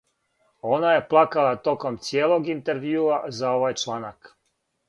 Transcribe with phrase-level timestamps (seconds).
[0.77, 4.35] Она је плакала током цијелог интервјуа за овај чланак.